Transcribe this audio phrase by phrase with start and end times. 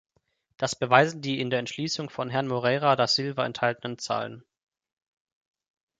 [0.57, 4.43] Das beweisen die in der Entschließung von Herrn Moreira da Silva enthaltenen Zahlen.